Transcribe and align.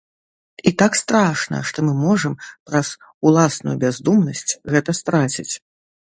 І 0.69 0.71
так 0.81 0.95
страшна, 1.01 1.59
што 1.71 1.77
мы 1.89 1.93
можам, 2.05 2.33
праз 2.71 2.89
уласную 3.31 3.75
бяздумнасць, 3.85 4.57
гэта 4.75 4.91
страціць. 5.03 5.49